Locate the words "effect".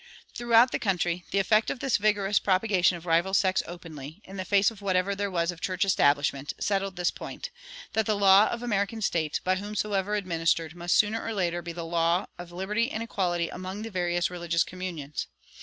1.37-1.69